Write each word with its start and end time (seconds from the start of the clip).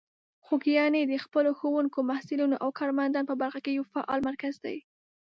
خوږیاڼي 0.45 1.01
د 1.07 1.13
خپلو 1.25 1.51
ښوونکو، 1.59 1.99
محصلینو 2.09 2.55
او 2.63 2.69
کارمندان 2.79 3.23
په 3.27 3.35
برخه 3.41 3.59
کې 3.65 3.71
یو 3.77 3.85
فعال 3.93 4.19
مرکز 4.29 4.55
دی. 4.65 4.77